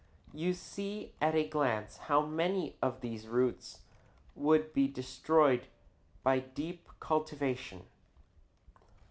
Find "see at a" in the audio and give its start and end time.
0.55-1.47